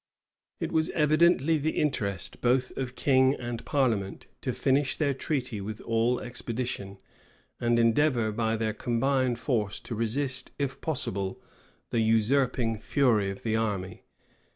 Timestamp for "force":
9.37-9.79